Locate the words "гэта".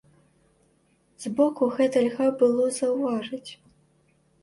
1.77-1.97